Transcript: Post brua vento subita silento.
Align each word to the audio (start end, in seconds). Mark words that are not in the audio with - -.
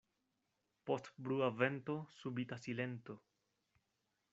Post 0.89 1.11
brua 1.27 1.51
vento 1.59 1.95
subita 2.21 2.61
silento. 2.67 3.21